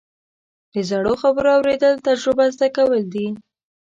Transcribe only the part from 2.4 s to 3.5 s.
زده کول دي.